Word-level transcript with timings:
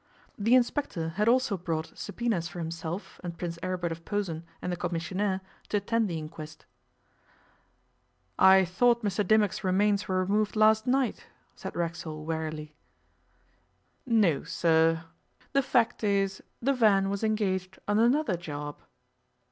The 0.35 0.55
inspector 0.55 1.09
had 1.09 1.27
also 1.29 1.55
brought 1.57 1.95
subpoenas 1.95 2.47
for 2.47 2.57
himself 2.57 3.21
and 3.23 3.37
Prince 3.37 3.59
Aribert 3.61 3.91
of 3.91 4.03
Posen 4.03 4.43
and 4.59 4.71
the 4.71 4.75
commissionaire 4.75 5.41
to 5.69 5.77
attend 5.77 6.09
the 6.09 6.17
inquest. 6.17 6.65
'I 8.39 8.65
thought 8.65 9.03
Mr 9.03 9.23
Dimmock's 9.27 9.63
remains 9.63 10.07
were 10.07 10.19
removed 10.25 10.55
last 10.55 10.87
night,' 10.87 11.27
said 11.55 11.75
Racksole 11.75 12.25
wearily. 12.25 12.73
'No, 14.07 14.41
sir. 14.41 15.03
The 15.53 15.61
fact 15.61 16.03
is 16.03 16.41
the 16.63 16.73
van 16.73 17.11
was 17.11 17.23
engaged 17.23 17.77
on 17.87 17.99
another 17.99 18.37
job. 18.37 18.79